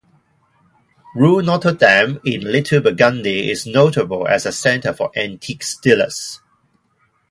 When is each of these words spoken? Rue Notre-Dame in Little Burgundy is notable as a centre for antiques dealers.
Rue 1.13 1.43
Notre-Dame 1.43 2.19
in 2.25 2.39
Little 2.41 2.81
Burgundy 2.81 3.51
is 3.51 3.67
notable 3.67 4.27
as 4.27 4.47
a 4.47 4.51
centre 4.51 4.93
for 4.93 5.11
antiques 5.15 5.77
dealers. 5.77 6.41